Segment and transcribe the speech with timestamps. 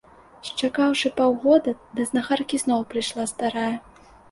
[0.47, 3.71] Счакаўшы паўгода, да знахаркі зноў прыйшла старая.